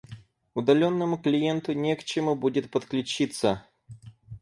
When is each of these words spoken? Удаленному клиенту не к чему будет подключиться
Удаленному 0.55 1.19
клиенту 1.19 1.73
не 1.73 1.95
к 1.95 2.03
чему 2.03 2.35
будет 2.35 2.71
подключиться 2.71 3.67